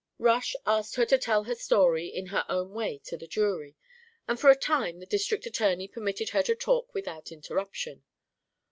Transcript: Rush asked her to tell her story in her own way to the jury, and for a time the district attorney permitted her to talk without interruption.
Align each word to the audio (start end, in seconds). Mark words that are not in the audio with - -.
Rush 0.17 0.55
asked 0.65 0.95
her 0.95 1.05
to 1.05 1.17
tell 1.19 1.43
her 1.43 1.53
story 1.53 2.07
in 2.07 2.29
her 2.33 2.43
own 2.49 2.71
way 2.73 2.97
to 3.03 3.15
the 3.17 3.27
jury, 3.27 3.75
and 4.27 4.39
for 4.39 4.49
a 4.49 4.55
time 4.55 4.97
the 4.97 5.05
district 5.05 5.45
attorney 5.45 5.87
permitted 5.87 6.29
her 6.29 6.41
to 6.41 6.55
talk 6.55 6.91
without 6.95 7.31
interruption. 7.31 8.03